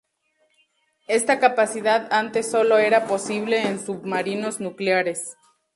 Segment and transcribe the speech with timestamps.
[1.07, 5.37] Esta capacidad antes solo era posible en submarinos nucleares.